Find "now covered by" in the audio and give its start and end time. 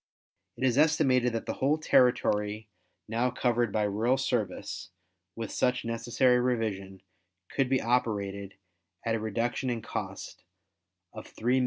3.07-3.83